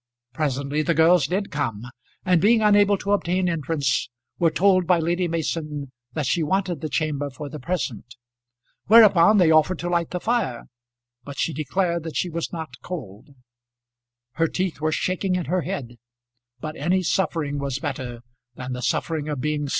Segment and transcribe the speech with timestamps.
[0.33, 1.83] Presently the girls did come,
[2.25, 6.89] and being unable to obtain entrance were told by Lady Mason that she wanted the
[6.89, 8.15] chamber for the present.
[8.87, 10.63] Whereupon they offered to light the fire,
[11.23, 13.27] but she declared that she was not cold.
[14.31, 15.97] Her teeth were shaking in her head,
[16.59, 18.21] but any suffering was better
[18.55, 19.69] than the suffering of being seen.